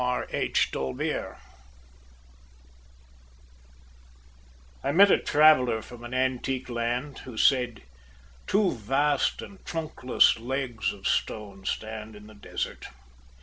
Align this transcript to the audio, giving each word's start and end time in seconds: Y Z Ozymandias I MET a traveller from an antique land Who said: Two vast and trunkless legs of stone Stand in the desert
Y 0.01 0.25
Z 0.33 0.75
Ozymandias 0.75 1.35
I 4.83 4.91
MET 4.91 5.11
a 5.11 5.19
traveller 5.19 5.83
from 5.83 6.03
an 6.03 6.11
antique 6.15 6.69
land 6.71 7.19
Who 7.19 7.37
said: 7.37 7.83
Two 8.47 8.71
vast 8.71 9.43
and 9.43 9.63
trunkless 9.63 10.39
legs 10.39 10.91
of 10.91 11.05
stone 11.07 11.65
Stand 11.65 12.15
in 12.15 12.25
the 12.25 12.33
desert 12.33 12.87